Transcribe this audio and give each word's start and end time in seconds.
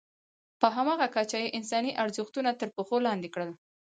په 0.61 0.67
همغه 0.75 1.05
کچه 1.15 1.37
یې 1.43 1.53
انساني 1.57 1.91
ارزښتونه 2.03 2.49
تر 2.59 2.69
پښو 2.75 2.97
لاندې 3.07 3.27
کړل. 3.33 3.51